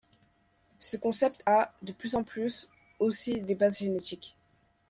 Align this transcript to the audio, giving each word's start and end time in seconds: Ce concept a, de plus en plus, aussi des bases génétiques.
Ce 0.79 0.97
concept 0.97 1.43
a, 1.45 1.75
de 1.83 1.91
plus 1.91 2.15
en 2.15 2.23
plus, 2.23 2.69
aussi 2.97 3.39
des 3.41 3.53
bases 3.53 3.77
génétiques. 3.77 4.35